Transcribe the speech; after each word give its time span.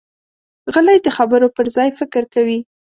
غلی، 0.73 0.97
د 1.03 1.07
خبرو 1.17 1.47
پر 1.55 1.65
ځای 1.75 1.89
فکر 1.99 2.23
کوي. 2.33 2.59